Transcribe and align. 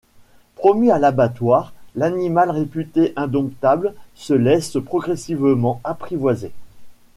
Promis 0.55 0.89
à 0.89 0.97
l'abattoir, 0.97 1.73
l'animal 1.93 2.49
réputé 2.49 3.13
indomptable 3.15 3.93
se 4.15 4.33
laisse 4.33 4.75
progressivement 4.83 5.79
apprivoiser. 5.83 6.49